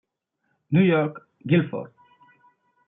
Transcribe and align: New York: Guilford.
New 0.71 0.81
York: 0.83 1.27
Guilford. 1.45 1.93